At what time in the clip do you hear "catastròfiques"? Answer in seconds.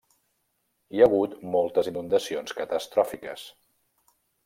2.63-3.49